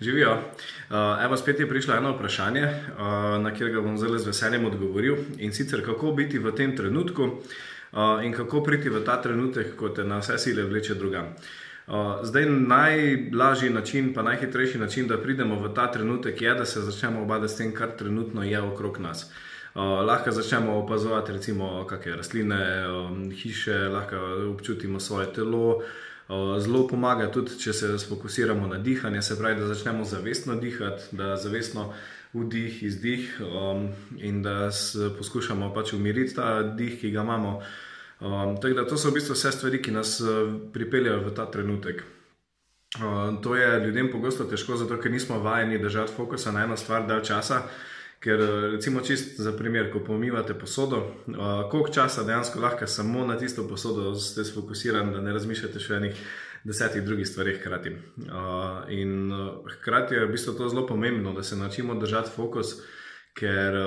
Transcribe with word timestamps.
Živijo. 0.00 0.32
Uh, 0.32 0.96
evo, 1.24 1.36
spet 1.36 1.60
je 1.60 1.68
prišlo 1.68 1.94
eno 1.94 2.12
vprašanje, 2.12 2.62
uh, 2.62 3.42
na 3.42 3.50
katerega 3.50 3.80
bom 3.80 3.98
zelo 3.98 4.18
z 4.18 4.26
veseljem 4.26 4.64
odgovoril. 4.64 5.16
In 5.38 5.52
sicer, 5.52 5.84
kako 5.84 6.12
biti 6.12 6.38
v 6.38 6.54
tem 6.56 6.76
trenutku 6.76 7.22
uh, 7.22 8.24
in 8.24 8.32
kako 8.32 8.62
priti 8.64 8.88
v 8.88 9.04
ta 9.04 9.20
trenutek, 9.22 9.76
ko 9.76 9.88
te 9.88 10.04
na 10.04 10.18
vse 10.18 10.38
sile 10.38 10.64
vleče 10.64 10.94
drugam. 10.94 11.34
Uh, 11.86 12.24
zdaj, 12.24 12.46
najlažji 12.48 13.70
način, 13.70 14.14
pa 14.14 14.22
najhitrejši 14.22 14.78
način, 14.78 15.08
da 15.08 15.20
pridemo 15.20 15.60
v 15.60 15.74
ta 15.74 15.90
trenutek, 15.92 16.42
je, 16.42 16.54
da 16.54 16.64
se 16.64 16.80
začnemo 16.80 17.22
obadati 17.22 17.52
s 17.52 17.56
tem, 17.56 17.74
kar 17.74 17.92
trenutno 17.98 18.42
je 18.42 18.60
okrog 18.60 18.98
nas. 18.98 19.28
Uh, 19.74 19.82
lahko 19.82 20.30
začnemo 20.30 20.78
opazovati, 20.80 21.32
recimo, 21.32 21.84
kakšne 21.84 22.16
rastline, 22.16 22.86
um, 22.88 23.30
hiše, 23.30 23.88
lahko 23.92 24.16
občutimo 24.54 25.00
svoje 25.00 25.32
telo. 25.32 25.76
Uh, 25.76 25.84
Zelo 26.60 26.84
pomaga 26.86 27.26
tudi, 27.32 27.56
če 27.58 27.72
se 27.74 27.88
fokusiramo 28.08 28.68
na 28.70 28.78
dihanje, 28.78 29.22
se 29.22 29.38
pravi, 29.38 29.58
da 29.60 29.66
začnemo 29.66 30.04
zavestno 30.04 30.54
dihati, 30.60 31.16
da 31.16 31.36
zavestno 31.36 31.88
vdih, 32.32 32.82
izdih 32.86 33.40
um, 33.42 33.88
in 34.18 34.42
da 34.42 34.70
poskušamo 35.18 35.72
pač 35.74 35.92
umiriti 35.92 36.36
ta 36.36 36.62
dih, 36.62 37.00
ki 37.00 37.10
ga 37.10 37.24
imamo. 37.26 37.58
Um, 38.20 38.54
tako 38.62 38.74
da 38.78 38.86
to 38.86 38.96
so 38.96 39.10
v 39.10 39.18
bistvu 39.18 39.34
vse 39.34 39.52
stvari, 39.56 39.82
ki 39.82 39.96
nas 39.96 40.20
pripeljajo 40.72 41.24
v 41.26 41.34
ta 41.34 41.48
trenutek. 41.50 42.04
Um, 43.02 43.42
to 43.42 43.56
je 43.56 43.86
ljudem 43.86 44.10
pogosto 44.12 44.44
težko, 44.44 44.76
zato 44.76 45.00
ker 45.02 45.10
nismo 45.10 45.38
vajeni 45.38 45.78
držati 45.78 46.14
fokusa 46.16 46.52
na 46.52 46.64
eno 46.64 46.76
stvar 46.76 47.06
dalj 47.06 47.24
časa. 47.24 47.62
Ker, 48.20 48.40
recimo, 48.72 49.00
čist 49.00 49.38
za 49.40 49.52
primer, 49.56 49.86
ko 49.92 50.02
pomivate 50.04 50.52
posodo, 50.54 50.98
uh, 51.26 51.70
koliko 51.70 51.88
časa 51.88 52.22
dejansko 52.22 52.60
lahko 52.60 52.86
samo 52.86 53.26
na 53.26 53.38
tisto 53.38 53.64
posodo 53.68 54.14
ste 54.14 54.44
sfokusirani, 54.44 55.14
da 55.14 55.22
ne 55.24 55.32
razmišljate 55.32 55.80
še 55.80 55.94
o 55.94 55.96
enih 55.96 56.18
desetih 56.68 57.00
drugih 57.02 57.28
stvarih 57.28 57.56
hkrati. 57.62 57.94
Uh, 58.20 58.90
in 58.92 59.32
uh, 59.32 59.64
hkrati 59.78 60.18
je 60.18 60.26
v 60.26 60.34
bistvu 60.34 60.52
to 60.58 60.68
zelo 60.68 60.84
pomembno, 60.86 61.32
da 61.32 61.42
se 61.42 61.56
naučimo 61.56 61.96
držati 61.96 62.34
fokus, 62.34 62.74
ker 63.40 63.78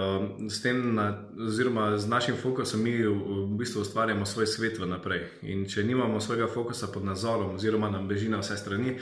s 0.50 0.62
tem, 0.64 0.80
na, 0.96 1.06
oziroma 1.38 1.92
z 2.00 2.10
našim 2.10 2.38
fokusom, 2.40 2.82
mi 2.82 2.96
v 3.06 3.44
bistvu 3.60 3.84
ustvarjamo 3.84 4.26
svoj 4.26 4.48
svet 4.48 4.80
vnaprej. 4.82 5.28
In 5.52 5.68
če 5.70 5.84
nimamo 5.84 6.22
svojega 6.24 6.48
fokusa 6.50 6.90
pod 6.90 7.06
nadzorom, 7.06 7.60
oziroma 7.60 7.92
nam 7.92 8.08
beži 8.10 8.32
na 8.34 8.40
vse 8.42 8.58
strani 8.58 8.96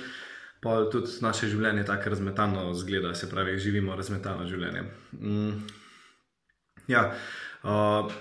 pa 0.62 0.84
tudi 0.94 1.10
naše 1.22 1.50
življenje 1.50 1.86
tako 1.90 2.14
razmetano 2.14 2.74
zgleda, 2.78 3.16
se 3.18 3.30
pravi, 3.30 3.58
živimo 3.60 3.96
razmetano 3.98 4.46
življenje. 4.48 4.84
Mm. 5.18 5.64
Ja, 6.90 7.08
uh, 7.64 8.12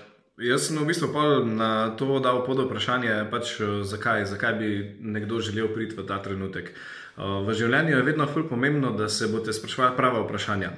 jaz 0.41 0.65
sem 0.67 0.79
v 0.81 0.87
bistvu 0.89 1.11
na 1.45 1.93
to 1.97 2.17
dal 2.23 2.41
pod 2.45 2.63
vprašanje, 2.65 3.13
pač, 3.31 3.59
zakaj, 3.85 4.25
zakaj 4.33 4.57
bi 4.57 4.71
nekdo 5.01 5.39
želel 5.39 5.69
priti 5.73 5.97
v 5.97 6.07
ta 6.09 6.17
trenutek. 6.23 6.73
Uh, 7.17 7.45
v 7.45 7.53
življenju 7.53 7.97
je 7.99 8.07
vedno 8.09 8.25
fulj 8.25 8.49
pomembno, 8.49 8.95
da 8.97 9.09
se 9.09 9.29
boste 9.29 9.53
sprašvali 9.53 9.97
prava 9.97 10.25
vprašanja. 10.25 10.73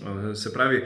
Uh, 0.00 0.32
se 0.34 0.50
pravi, 0.50 0.82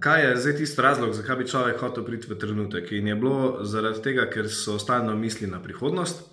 kaj 0.00 0.24
je 0.24 0.36
zdaj 0.46 0.56
tisti 0.62 0.82
razlog, 0.82 1.12
zakaj 1.12 1.42
bi 1.42 1.48
človek 1.48 1.84
hotel 1.84 2.08
priti 2.08 2.32
v 2.32 2.40
trenutek. 2.40 2.88
In 2.96 3.12
je 3.12 3.20
bilo 3.20 3.68
zaradi 3.68 4.00
tega, 4.00 4.30
ker 4.32 4.48
so 4.48 4.78
stalno 4.80 5.12
misli 5.16 5.50
na 5.50 5.60
prihodnost 5.60 6.24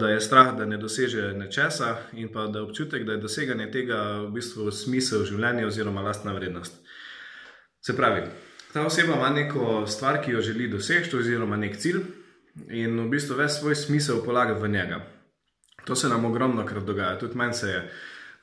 da 0.00 0.08
je 0.08 0.20
strah, 0.20 0.56
da 0.56 0.64
ne 0.64 0.76
doseže 0.78 1.32
nečesa, 1.34 1.96
in 2.12 2.28
pa 2.32 2.46
da 2.46 2.58
je 2.58 2.64
občutek, 2.64 3.04
da 3.04 3.12
je 3.12 3.24
doseganje 3.24 3.70
tega 3.70 4.02
v 4.26 4.30
bistvu 4.36 4.70
smisel 4.70 5.24
življenja 5.26 5.66
oziroma 5.66 6.02
lastna 6.02 6.32
vrednost. 6.32 6.78
Se 7.82 7.96
pravi, 7.96 8.22
ta 8.72 8.86
oseba 8.86 9.16
ima 9.16 9.30
neko 9.34 9.86
stvar, 9.86 10.20
ki 10.22 10.32
jo 10.36 10.40
želi 10.40 10.68
doseči, 10.70 11.16
oziroma 11.16 11.56
nek 11.56 11.76
cilj, 11.76 12.04
in 12.70 13.00
v 13.00 13.08
bistvu 13.10 13.38
ves 13.38 13.58
svoj 13.58 13.74
smisel 13.74 14.22
polaga 14.24 14.54
v 14.54 14.68
njega. 14.68 15.00
To 15.84 15.96
se 15.96 16.08
nam 16.08 16.24
ogromno 16.24 16.66
krat 16.66 16.84
dogaja, 16.84 17.18
tudi 17.18 17.38
meni 17.38 17.54
se 17.54 17.68
je. 17.68 17.82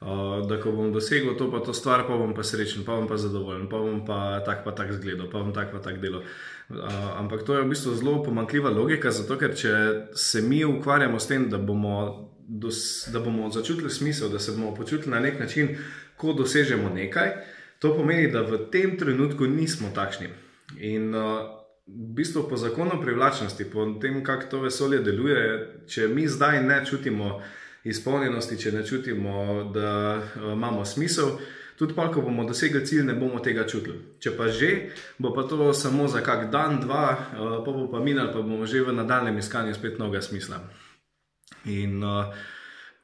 Uh, 0.06 0.44
da, 0.46 0.60
ko 0.62 0.70
bom 0.70 0.92
dosegel 0.94 1.34
to, 1.34 1.48
pa 1.50 1.64
to 1.66 1.74
stvar, 1.74 2.04
pa 2.06 2.14
bom 2.14 2.36
pa 2.38 2.44
srečen, 2.46 2.84
pa 2.86 2.94
bom 2.94 3.08
pa 3.10 3.18
zadovoljen, 3.18 3.64
pa 3.66 3.80
bom 3.82 4.04
pa 4.06 4.38
tak, 4.46 4.62
pa 4.62 4.70
tak 4.78 4.92
zgledal, 4.94 5.32
pa 5.32 5.42
bom 5.42 5.50
tak, 5.50 5.72
pa 5.74 5.82
tak 5.82 5.98
delal. 5.98 6.22
Uh, 6.70 7.18
ampak 7.18 7.42
to 7.42 7.56
je 7.58 7.64
v 7.64 7.72
bistvu 7.72 7.96
zelo 7.98 8.20
pomankljiva 8.22 8.70
logika, 8.70 9.10
zato 9.10 9.34
ker 9.42 9.56
če 9.58 9.74
se 10.14 10.44
mi 10.46 10.62
ukvarjamo 10.62 11.18
s 11.18 11.26
tem, 11.32 11.50
da 11.50 11.58
bomo, 11.58 12.30
dos, 12.46 13.10
da 13.10 13.18
bomo 13.20 13.50
začutili 13.50 13.90
smisel, 13.90 14.30
da 14.30 14.38
se 14.38 14.54
bomo 14.54 14.76
počutili 14.78 15.16
na 15.16 15.24
nek 15.26 15.42
način, 15.42 15.74
ko 16.22 16.38
dosežemo 16.38 16.94
nekaj, 16.94 17.34
to 17.82 17.96
pomeni, 17.98 18.30
da 18.30 18.46
v 18.46 18.62
tem 18.70 18.94
trenutku 19.02 19.50
nismo 19.50 19.90
takšni. 19.90 20.30
In 20.86 21.18
uh, 21.18 21.50
v 21.90 22.14
bistvu 22.22 22.46
po 22.46 22.62
zakonu 22.62 23.02
privlačnosti, 23.02 23.72
po 23.74 23.90
tem, 23.98 24.22
kako 24.22 24.54
to 24.54 24.64
vesolje 24.70 25.02
deluje, 25.02 25.44
če 25.90 26.14
mi 26.14 26.30
zdaj 26.30 26.62
ne 26.62 26.84
čutimo 26.86 27.40
izpolnjenosti, 27.86 28.58
če 28.58 28.72
ne 28.72 28.86
čutimo, 28.86 29.36
da 29.74 30.18
uh, 30.18 30.52
imamo 30.54 30.86
smisel. 30.86 31.38
Tudi 31.76 31.94
pa, 31.94 32.08
ko 32.12 32.22
bomo 32.24 32.46
dosegli 32.48 32.86
cilj, 32.88 33.04
ne 33.04 33.14
bomo 33.20 33.42
tega 33.44 33.66
čutili. 33.68 34.00
Če 34.24 34.32
pa 34.38 34.48
že, 34.48 34.72
bo 35.20 35.34
pa 35.36 35.44
to 35.44 35.74
samo 35.76 36.08
za 36.08 36.24
kak 36.24 36.48
dan, 36.52 36.80
dva, 36.82 37.06
uh, 37.14 37.58
pa 37.66 37.72
bo 37.72 37.88
pa 37.92 38.00
minil, 38.00 38.32
pa 38.34 38.42
bomo 38.42 38.66
že 38.66 38.82
v 38.82 38.96
nadaljem 38.96 39.38
iskanju 39.38 39.76
spet 39.76 40.00
novega 40.00 40.24
smisla. 40.24 40.64
In 41.66 42.00
uh, 42.04 42.32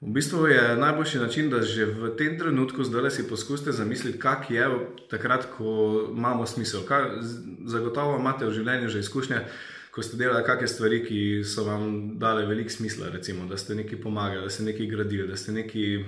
v 0.01 0.13
bistvu 0.15 0.47
je 0.47 0.77
najboljši 0.77 1.19
način, 1.19 1.49
da 1.49 1.61
že 1.61 1.85
v 1.85 2.15
tem 2.17 2.39
trenutku 2.39 2.83
zdaj 2.83 3.11
si 3.11 3.27
poskusite 3.27 3.71
zamisliti, 3.71 4.19
kak 4.19 4.49
je 4.49 4.65
takrat, 5.09 5.45
ko 5.57 6.07
imamo 6.09 6.47
smisel. 6.47 6.87
Kaj, 6.87 7.21
zagotovo 7.67 8.17
imate 8.17 8.47
v 8.47 8.55
življenju 8.55 8.89
že 8.89 9.03
izkušnje 9.05 9.45
ko 9.91 10.03
ste 10.03 10.17
delali 10.17 10.45
kakšne 10.47 10.67
stvari, 10.67 11.01
ki 11.03 11.19
so 11.43 11.65
vam 11.67 12.19
dale 12.19 12.45
veliko 12.45 12.69
smisla, 12.69 13.09
recimo, 13.11 13.45
da 13.45 13.57
ste 13.57 13.75
nekaj 13.75 14.01
pomagali, 14.01 14.43
da 14.43 14.49
ste 14.49 14.63
nekaj 14.63 14.87
gradili, 14.87 15.27
da 15.27 15.35
ste 15.37 15.51
nekaj, 15.51 16.05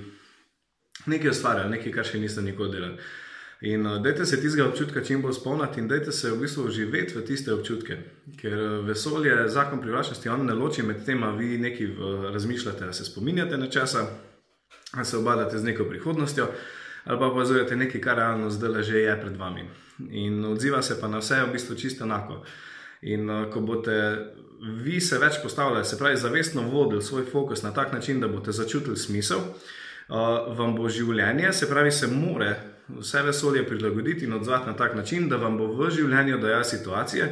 nekaj 1.06 1.30
ustvarjali, 1.30 1.76
nekaj, 1.78 1.92
kar 1.92 2.08
še 2.08 2.22
niste 2.24 2.42
nikoli 2.42 2.72
delali. 2.72 2.98
In 3.64 3.86
uh, 3.88 4.02
dajte 4.04 4.26
se 4.26 4.42
tistega 4.42 4.66
občutka 4.68 5.04
čim 5.04 5.22
bolj 5.22 5.38
spomniti 5.38 5.80
in 5.80 5.88
dajte 5.88 6.12
se 6.12 6.32
v 6.32 6.42
bistvu 6.42 6.68
živeti 6.72 7.16
v 7.16 7.22
tiste 7.24 7.54
občutke. 7.54 7.98
Ker 8.40 8.56
uh, 8.60 8.80
vesolje, 8.88 9.36
zakon 9.48 9.80
privlačnosti, 9.82 10.30
on 10.30 10.44
ne 10.46 10.56
loči 10.56 10.84
med 10.84 11.06
tem, 11.06 11.24
vi 11.38 11.58
nekaj 11.58 11.88
uh, 11.88 12.26
razmišljate, 12.34 12.86
da 12.86 12.94
se 12.94 13.06
spominjate 13.06 13.58
nečesa, 13.58 14.04
da 14.94 15.04
se 15.04 15.18
obadate 15.18 15.58
z 15.58 15.64
neko 15.64 15.88
prihodnostjo, 15.88 16.50
ali 17.06 17.20
pa 17.20 17.32
opazujete 17.32 17.76
nekaj, 17.76 18.02
kar 18.02 18.20
realno 18.20 18.50
zdaj 18.50 18.84
je 19.00 19.16
pred 19.22 19.40
vami. 19.40 19.64
In 20.10 20.46
odziva 20.46 20.82
se 20.82 21.00
pa 21.00 21.08
na 21.08 21.24
vse 21.24 21.44
v 21.48 21.52
bistvu 21.56 21.76
čisto 21.76 22.04
enako. 22.04 22.44
In 23.04 23.30
uh, 23.30 23.46
ko 23.52 23.62
boste 23.62 23.96
vi 24.84 25.02
se 25.02 25.20
več 25.20 25.42
postavljali, 25.44 25.86
se 25.86 25.98
pravi, 26.00 26.18
zavestno 26.18 26.62
vodili 26.72 27.04
svoj 27.04 27.26
fokus 27.32 27.64
na 27.64 27.74
tak 27.74 27.94
način, 27.94 28.20
da 28.20 28.28
boste 28.28 28.52
začutili 28.52 28.98
smisel, 28.98 29.40
uh, 29.40 30.16
vam 30.58 30.76
bo 30.76 30.90
življenje, 30.90 31.52
se 31.54 31.70
pravi, 31.70 31.92
se 31.92 32.08
more 32.08 32.54
vse 32.88 33.22
vesolje 33.24 33.66
prilagoditi 33.68 34.26
in 34.26 34.34
odzvati 34.34 34.68
na 34.68 34.76
tak 34.76 34.96
način, 34.96 35.28
da 35.30 35.38
vam 35.38 35.58
bo 35.58 35.68
v 35.68 35.90
življenju 35.92 36.40
dajal 36.40 36.64
situacije, 36.64 37.30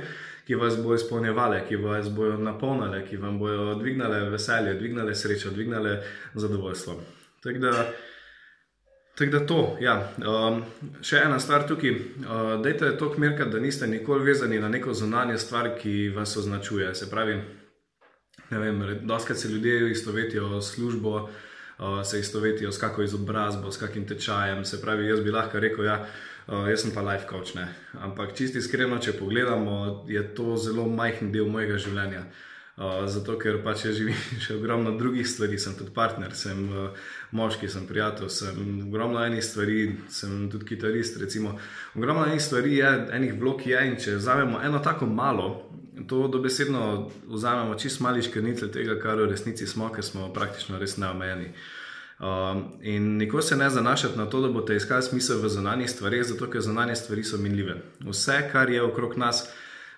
ki 0.47 0.55
vas 0.59 0.75
bodo 0.77 0.97
izpolnjevale, 0.99 1.63
ki 1.67 1.79
vas 1.79 2.09
bodo 2.11 2.37
napolnile, 2.41 3.03
ki 3.07 3.19
vam 3.21 3.39
bodo 3.39 3.75
dvignile 3.79 4.29
veselje, 4.29 4.73
dvignile 4.79 5.15
srečo, 5.15 5.51
dvignile 5.55 5.99
zadovoljstvo. 6.33 6.97
Tako 7.43 7.63
da. 7.63 7.91
Tako 9.21 9.31
da 9.31 9.45
to, 9.45 9.77
ja. 9.81 9.95
Um, 10.17 10.63
še 11.05 11.19
ena 11.21 11.35
stvar 11.39 11.67
tukaj. 11.69 11.91
Uh, 11.93 12.55
dajte 12.63 12.87
to 12.97 13.11
kmerka, 13.13 13.45
da 13.45 13.59
niste 13.61 13.85
nikoli 13.87 14.25
vezani 14.25 14.57
na 14.59 14.69
neko 14.69 14.95
zunanje 14.97 15.35
stvar, 15.37 15.75
ki 15.77 16.09
vas 16.15 16.33
označuje. 16.41 16.87
Se 16.97 17.05
pravi, 17.09 17.35
ne 18.49 18.63
vem, 18.63 18.81
doskrat 19.05 19.37
se 19.37 19.51
ljudje 19.51 19.91
istovetijo 19.91 20.61
s 20.61 20.73
službo, 20.73 21.13
uh, 21.21 22.01
se 22.01 22.19
istovetijo 22.19 22.71
s 22.71 22.81
kakšno 22.81 23.03
izobrazbo, 23.03 23.71
s 23.71 23.77
kakim 23.77 24.07
tečajem. 24.09 24.65
Se 24.65 24.81
pravi, 24.81 25.05
jaz 25.13 25.21
bi 25.21 25.37
lahko 25.37 25.61
rekel, 25.61 25.85
ja, 25.85 25.99
uh, 26.47 26.65
jaz 26.65 26.81
sem 26.81 26.95
pa 26.97 27.05
life 27.05 27.29
coach. 27.29 27.53
Ne. 27.55 27.67
Ampak 28.01 28.33
čisti 28.33 28.57
iskreno, 28.57 28.97
če 28.97 29.19
pogledamo, 29.21 30.07
je 30.09 30.25
to 30.33 30.57
zelo 30.57 30.89
majhen 30.89 31.29
del 31.29 31.45
mojega 31.45 31.77
življenja. 31.77 32.25
Uh, 32.25 32.50
zato 33.07 33.37
ker 33.37 33.59
pač 33.63 33.85
živim 33.91 34.15
še 34.43 34.55
ogromno 34.55 34.95
drugih 34.97 35.27
stvari, 35.27 35.59
sem 35.59 35.75
tudi 35.77 35.91
partner, 35.93 36.33
sem 36.35 36.63
uh, 36.69 37.09
moški, 37.35 37.69
sem 37.69 37.85
prijatelj, 37.87 38.29
sem 38.29 38.61
ogromno 38.87 39.19
enih 39.25 39.43
stvari, 39.43 39.97
sem 40.09 40.49
tudi 40.51 40.65
kitarist. 40.65 41.19
Recimo. 41.21 41.57
Ogromno 41.95 42.25
enih 42.25 42.41
stvari 42.41 42.77
je, 42.77 42.93
enih 43.17 43.35
blok 43.39 43.67
je 43.67 43.83
in 43.87 43.99
če 43.99 44.15
vzamemo 44.17 44.61
eno 44.63 44.79
tako 44.79 45.05
malo, 45.05 45.51
to 46.07 46.25
dobesedno 46.31 47.11
vzamemo 47.29 47.75
čist 47.75 48.01
mali 48.01 48.23
škrnice 48.23 48.71
tega, 48.71 48.97
kar 49.01 49.19
v 49.19 49.29
resnici 49.29 49.67
smo, 49.67 49.91
ker 49.93 50.05
smo 50.05 50.31
praktično 50.33 50.79
res 50.79 50.97
neomejeni. 50.97 51.51
Um, 52.21 52.67
in 52.85 53.15
nikoli 53.17 53.41
se 53.41 53.57
ne 53.57 53.69
zanašati 53.69 54.17
na 54.17 54.27
to, 54.29 54.43
da 54.45 54.51
boste 54.53 54.77
iskali 54.77 55.01
smisel 55.01 55.41
v 55.41 55.49
zunanjih 55.49 55.89
stvareh, 55.89 56.23
zato 56.23 56.49
ker 56.53 56.61
zunanje 56.61 56.95
stvari 56.95 57.25
so 57.25 57.41
minljive. 57.41 57.79
Vse, 58.05 58.37
kar 58.53 58.69
je 58.69 58.81
okrog 58.85 59.17
nas, 59.17 59.47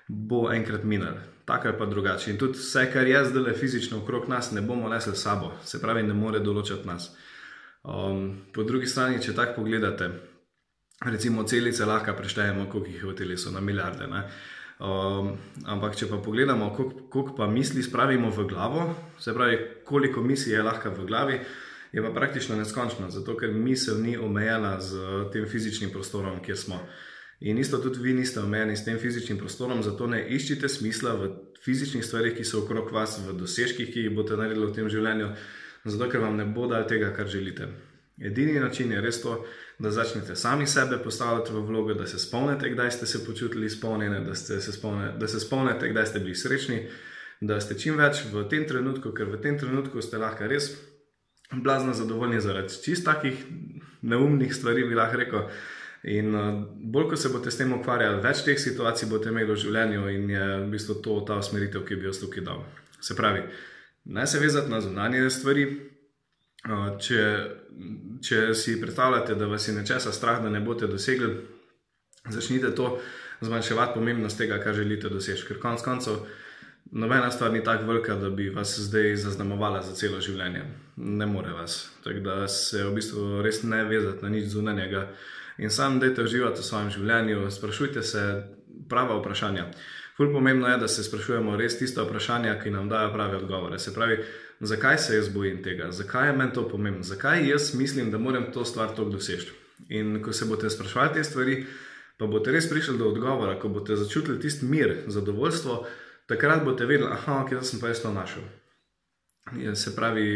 bo 0.08 0.48
enkrat 0.52 0.88
minilo 0.88 1.33
tako 1.46 1.68
je 1.68 1.78
pa 1.78 1.86
drugače. 1.86 2.32
In 2.32 2.38
tudi 2.38 2.60
vse, 2.60 2.86
kar 2.94 3.08
je 3.08 3.26
zdaj 3.26 3.54
fizično 3.54 3.98
okrog 4.04 4.30
nas, 4.30 4.52
ne 4.52 4.62
bomo 4.62 4.90
nesli 4.90 5.16
sabo, 5.16 5.52
se 5.66 5.82
pravi, 5.82 6.04
ne 6.04 6.14
more 6.14 6.40
določati 6.40 6.88
nas. 6.88 7.12
Um, 7.84 8.46
po 8.54 8.64
drugi 8.64 8.88
strani, 8.88 9.20
če 9.22 9.36
tako 9.36 9.62
pogledate, 9.62 10.10
recimo 11.06 11.44
celice 11.44 11.86
lahko 11.86 12.16
preštejemo, 12.16 12.70
koliko 12.72 12.90
jih 12.90 13.02
je 13.02 13.10
v 13.10 13.16
telesu, 13.16 13.52
na 13.52 13.60
milijarde. 13.60 14.08
Um, 14.80 15.34
ampak, 15.68 15.98
če 16.00 16.08
pa 16.08 16.22
pogledamo, 16.24 16.72
koliko, 16.76 17.08
koliko 17.12 17.36
pa 17.38 17.48
misli 17.48 17.84
spravimo 17.84 18.32
v 18.32 18.48
glavo, 18.48 18.88
se 19.20 19.36
pravi, 19.36 19.60
koliko 19.86 20.24
misli 20.24 20.56
je 20.56 20.64
lahko 20.64 20.96
v 20.96 21.08
glavi, 21.08 21.40
je 21.94 22.02
pa 22.02 22.10
praktično 22.16 22.56
neskončna, 22.58 23.12
zato 23.14 23.36
ker 23.38 23.52
misel 23.54 24.00
ni 24.02 24.16
omejena 24.18 24.80
z 24.82 25.28
tem 25.34 25.46
fizičnim 25.46 25.92
prostorom, 25.94 26.40
kjer 26.42 26.58
smo. 26.58 26.80
In 27.44 27.58
isto 27.60 27.78
tudi 27.84 28.00
vi 28.00 28.14
niste 28.14 28.40
omejeni 28.40 28.76
s 28.78 28.86
tem 28.86 29.00
fizičnim 29.00 29.38
prostorom, 29.38 29.82
zato 29.84 30.08
ne 30.08 30.22
iščite 30.32 30.70
smisla 30.70 31.16
v 31.20 31.32
fizičnih 31.64 32.06
stvarih, 32.06 32.38
ki 32.38 32.46
so 32.48 32.62
okrog 32.64 32.92
vas, 32.96 33.18
v 33.20 33.36
dosežkih, 33.36 33.90
ki 33.92 34.06
jih 34.06 34.14
boste 34.16 34.38
naredili 34.40 34.70
v 34.70 34.76
tem 34.78 34.88
življenju, 34.90 35.28
zato 35.84 36.08
ker 36.12 36.24
vam 36.24 36.38
ne 36.40 36.46
bo 36.48 36.70
dal 36.72 36.88
tega, 36.88 37.12
kar 37.16 37.28
želite. 37.28 37.68
Edini 38.22 38.60
način 38.64 38.92
je 38.92 39.02
res 39.02 39.20
to, 39.22 39.42
da 39.80 39.92
začnete 39.92 40.36
sami 40.40 40.68
sebe 40.68 41.02
postavljati 41.04 41.52
v 41.52 41.66
vlogo, 41.68 41.94
da 41.94 42.08
se 42.08 42.20
spomnite, 42.20 42.70
kdaj 42.70 42.92
ste 42.92 43.06
se 43.06 43.26
počutili 43.26 43.66
izpolnjene, 43.66 44.24
da, 44.24 44.36
se 44.36 44.62
spomne, 44.72 45.12
da 45.20 45.28
se 45.28 45.40
spomnite, 45.40 45.90
kdaj 45.90 46.06
ste 46.06 46.20
bili 46.20 46.36
srečni, 46.36 46.80
da 47.42 47.60
ste 47.60 47.76
čim 47.76 48.00
več 48.00 48.24
v 48.32 48.48
tem 48.48 48.68
trenutku, 48.70 49.12
ker 49.12 49.28
v 49.34 49.42
tem 49.44 49.60
trenutku 49.60 50.02
ste 50.02 50.22
lahko 50.22 50.48
res 50.48 50.72
blazno 51.52 51.94
zadovoljni 51.94 52.40
zaradi 52.42 52.80
čist 52.86 53.04
takih 53.06 53.44
neumnih 54.02 54.56
stvari, 54.56 54.88
bi 54.88 54.96
lahko 54.96 55.20
rekel. 55.20 55.50
In 56.04 56.36
uh, 56.36 56.50
bolj, 56.92 57.10
ko 57.10 57.18
se 57.20 57.32
boste 57.32 57.52
s 57.52 57.58
tem 57.62 57.72
ukvarjali, 57.74 58.22
več 58.24 58.44
teh 58.44 58.60
situacij 58.60 59.08
boste 59.10 59.32
imeli 59.32 59.52
v 59.52 59.60
življenju, 59.60 60.08
in 60.12 60.30
je 60.30 60.48
v 60.66 60.68
bistvu 60.74 61.00
to 61.06 61.22
ta 61.28 61.40
usmeritev, 61.40 61.86
ki 61.88 61.96
bi 61.96 62.10
jo 62.10 62.16
tukaj 62.26 62.44
dal. 62.44 62.66
Se 63.00 63.16
pravi, 63.16 63.46
naj 64.12 64.28
se 64.28 64.40
vezati 64.44 64.72
na 64.72 64.82
zunanje 64.84 65.30
stvari, 65.32 65.68
Če, 66.64 67.24
če 68.24 68.38
si 68.56 68.78
predstavljate, 68.80 69.36
da 69.36 69.50
vas 69.52 69.66
je 69.68 69.74
nečesa 69.76 70.14
strah, 70.16 70.40
da 70.40 70.52
ne 70.52 70.62
boste 70.64 70.88
dosegli, 70.88 71.34
začnite 72.32 72.72
to 72.78 72.94
zmanjševati 73.44 73.98
pomembnost 73.98 74.40
tega, 74.40 74.62
kar 74.64 74.78
želite 74.78 75.12
doseči. 75.12 75.44
Ker 75.50 75.60
konec 75.60 75.84
koncev, 75.84 76.22
nobena 76.96 77.28
stvar 77.36 77.52
ni 77.52 77.60
tako 77.64 77.90
velika, 77.92 78.16
da 78.16 78.30
bi 78.32 78.48
vas 78.48 78.78
zdaj 78.80 79.18
zaznamovala 79.26 79.82
za 79.84 79.92
celo 80.00 80.22
življenje. 80.24 80.64
Ne 81.04 81.28
more 81.28 81.52
vas. 81.52 81.82
Tako 82.06 82.24
da 82.24 82.38
se 82.48 82.86
v 82.86 82.96
bistvu 82.96 83.44
res 83.44 83.60
ne 83.68 83.84
vezati 83.90 84.24
na 84.24 84.32
nič 84.32 84.48
zunanjega 84.56 85.10
in 85.58 85.70
sam 85.70 86.00
dejte 86.00 86.24
uživati 86.24 86.62
v 86.62 86.66
svojem 86.66 86.90
življenju, 86.90 87.52
sprašujte 87.52 88.04
se 88.04 88.24
prava 88.90 89.20
vprašanja. 89.20 89.68
Ful 90.18 90.32
pomembno 90.32 90.68
je, 90.68 90.78
da 90.78 90.88
se 90.88 91.04
sprašujemo 91.04 91.56
res 91.58 91.78
tiste 91.80 92.02
vprašanja, 92.02 92.60
ki 92.62 92.70
nam 92.70 92.90
dajo 92.90 93.14
prave 93.14 93.38
odgovore. 93.38 93.80
Se 93.80 93.94
pravi, 93.94 94.20
zakaj 94.60 94.98
se 94.98 95.16
jaz 95.16 95.30
bojim 95.34 95.64
tega, 95.64 95.92
zakaj 95.92 96.28
je 96.30 96.36
meni 96.38 96.54
to 96.54 96.68
pomembno, 96.70 97.04
zakaj 97.04 97.48
jaz 97.50 97.74
mislim, 97.74 98.12
da 98.12 98.18
moram 98.18 98.52
to 98.54 98.66
stvar 98.66 98.90
tako 98.90 99.10
doseči. 99.10 99.52
In 99.90 100.22
ko 100.24 100.34
se 100.34 100.46
boste 100.46 100.70
sprašvali 100.70 101.14
te 101.14 101.24
stvari, 101.24 101.66
pa 102.18 102.28
boste 102.30 102.54
res 102.54 102.70
prišli 102.70 102.98
do 102.98 103.10
odgovora, 103.10 103.58
ko 103.60 103.70
boste 103.70 103.96
začutili 103.96 104.40
tisti 104.40 104.66
mir, 104.66 105.00
zadovoljstvo, 105.08 105.86
takrat 106.30 106.64
boste 106.66 106.86
vedeli, 106.86 107.10
ah, 107.10 107.46
kje 107.50 107.64
sem 107.64 107.82
pa 107.82 107.90
jaz 107.90 108.02
to 108.02 108.14
našel. 108.14 108.44
In 109.58 109.76
se 109.76 109.96
pravi, 109.96 110.28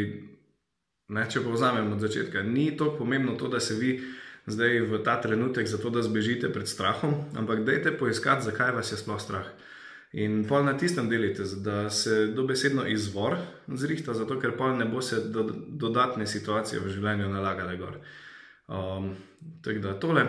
ne, 1.07 1.27
če 1.29 1.45
povzamem 1.45 1.93
od 1.93 2.01
začetka, 2.01 2.41
ni 2.43 2.71
tako 2.77 2.97
pomembno 3.05 3.37
to, 3.37 3.47
da 3.47 3.59
se 3.59 3.75
vi 3.75 4.01
zdaj 4.47 4.79
v 4.87 5.03
ta 5.03 5.21
trenutek 5.21 5.67
zato, 5.67 5.89
da 5.89 6.01
zbežite 6.01 6.49
pred 6.53 6.67
strahom, 6.67 7.27
ampak 7.35 7.65
dajte 7.67 7.91
poiskati, 7.99 8.47
zakaj 8.47 8.71
vas 8.71 8.91
je 8.91 8.97
sploh 8.97 9.19
strah. 9.21 9.47
In 10.15 10.45
pol 10.47 10.63
na 10.63 10.73
tistem 10.79 11.09
delite, 11.11 11.43
da 11.59 11.89
se 11.89 12.27
dobesedno 12.31 12.87
izvor 12.87 13.35
zrihta, 13.67 14.15
zato 14.15 14.39
ker 14.39 14.55
pol 14.57 14.77
ne 14.79 14.87
bo 14.87 15.03
se 15.03 15.19
do, 15.27 15.43
dodatne 15.67 16.27
situacije 16.27 16.79
v 16.79 16.93
življenju 16.95 17.27
nalagale 17.27 17.75
gor. 17.77 17.99
Um, 18.67 19.11
tako 19.63 19.83
da 19.83 19.93
tole. 19.99 20.23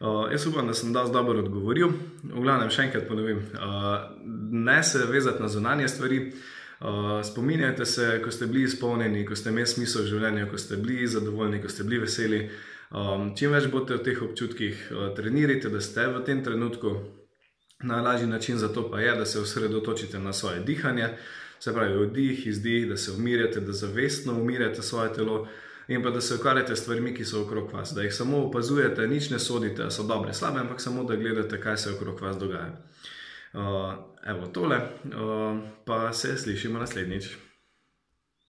Uh, 0.00 0.26
jaz 0.34 0.46
upam, 0.50 0.66
da 0.66 0.74
sem 0.74 0.92
dosti 0.92 1.14
dobro 1.14 1.38
odgovoril. 1.38 1.94
V 2.26 2.42
glavnem, 2.42 2.70
še 2.74 2.88
enkrat 2.88 3.06
ponovim, 3.06 3.38
uh, 3.54 4.10
ne 4.50 4.82
se 4.82 5.06
vezati 5.06 5.42
na 5.42 5.48
zunanje 5.48 5.88
stvari. 5.88 6.24
Uh, 6.26 6.48
spominjajte 7.24 7.86
se, 7.86 8.20
ko 8.24 8.30
ste 8.30 8.46
bili 8.46 8.64
izpolnjeni, 8.64 9.26
ko 9.26 9.36
ste 9.36 9.52
imeli 9.52 9.66
smisel 9.66 10.02
v 10.02 10.12
življenju, 10.14 10.50
ko 10.50 10.58
ste 10.58 10.76
bili 10.76 11.08
zadovoljni, 11.08 11.62
ko 11.62 11.68
ste 11.68 11.84
bili 11.84 12.02
veseli. 12.06 12.42
Um, 12.90 13.30
čim 13.36 13.52
več 13.52 13.68
boste 13.70 14.00
v 14.00 14.04
teh 14.04 14.22
občutkih, 14.22 14.86
uh, 14.90 15.08
trenirajte, 15.14 15.70
da 15.70 15.80
ste 15.80 16.08
v 16.10 16.24
tem 16.26 16.40
trenutku, 16.44 16.94
Najlažji 17.82 18.26
način 18.26 18.58
za 18.58 18.68
to 18.68 18.90
pa 18.90 19.00
je, 19.00 19.14
da 19.16 19.26
se 19.26 19.40
osredotočite 19.40 20.18
na 20.18 20.32
svoje 20.32 20.60
dihanje, 20.60 21.08
se 21.60 21.74
pravi 21.74 22.06
vdih, 22.06 22.46
izdih, 22.46 22.88
da 22.88 22.96
se 22.96 23.12
umirjate, 23.12 23.60
da 23.60 23.72
zavestno 23.72 24.32
umirjate 24.32 24.82
svoje 24.82 25.12
telo 25.12 25.48
in 25.88 26.02
pa 26.02 26.10
da 26.10 26.20
se 26.20 26.34
ukvarjate 26.34 26.76
s 26.76 26.80
stvarmi, 26.80 27.14
ki 27.14 27.24
so 27.24 27.42
okrog 27.42 27.72
vas, 27.72 27.92
da 27.94 28.02
jih 28.02 28.14
samo 28.14 28.38
opazujete, 28.38 29.08
nič 29.08 29.30
ne 29.30 29.38
sodite, 29.38 29.90
so 29.90 30.02
dobre, 30.02 30.34
slabe, 30.34 30.60
ampak 30.60 30.80
samo 30.80 31.04
da 31.04 31.16
gledate, 31.16 31.60
kaj 31.60 31.76
se 31.76 31.90
okrog 31.90 32.20
vas 32.20 32.36
dogaja. 32.36 32.76
Uh, 33.52 33.60
evo 34.26 34.46
tole, 34.46 34.76
uh, 34.76 35.58
pa 35.84 36.12
se 36.12 36.36
slišimo 36.36 36.78
naslednjič. 36.78 37.49